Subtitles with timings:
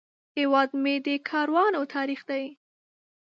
[0.37, 2.45] هیواد مې د کاروانو تاریخ دی